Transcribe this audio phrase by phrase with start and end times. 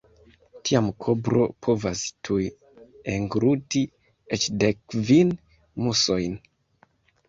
[0.69, 2.49] Tiam kobro povas tuj
[3.19, 3.85] engluti
[4.41, 5.39] eĉ dek kvin
[5.87, 6.41] musojn.